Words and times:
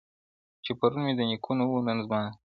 چي 0.63 0.71
پرون 0.79 1.01
مي 1.05 1.13
د 1.17 1.21
نيکونو 1.29 1.63
وو، 1.67 1.85
نن 1.87 1.97
زما 2.05 2.19
دی،،! 2.25 2.31